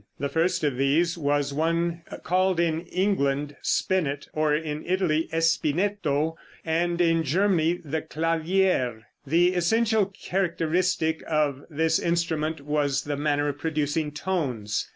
The 0.19 0.29
first 0.29 0.63
of 0.63 0.77
these 0.77 1.15
was 1.15 1.49
the 1.51 1.57
one 1.57 2.01
called 2.23 2.59
in 2.59 2.87
England 2.87 3.55
Spinet, 3.61 4.27
or 4.33 4.55
in 4.55 4.83
Italy 4.83 5.29
Espinnetto, 5.31 6.37
and 6.65 6.99
in 6.99 7.21
Germany 7.21 7.81
the 7.85 8.01
Clavier. 8.01 9.03
The 9.27 9.53
essential 9.53 10.07
characteristic 10.07 11.21
of 11.27 11.65
this 11.69 11.99
instrument 11.99 12.61
was 12.61 13.03
the 13.03 13.15
manner 13.15 13.49
of 13.49 13.59
producing 13.59 14.11
tones. 14.11 14.89